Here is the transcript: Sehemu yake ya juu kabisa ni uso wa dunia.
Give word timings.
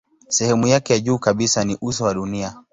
Sehemu 0.27 0.67
yake 0.67 0.93
ya 0.93 0.99
juu 0.99 1.17
kabisa 1.19 1.63
ni 1.63 1.77
uso 1.81 2.03
wa 2.03 2.13
dunia. 2.13 2.63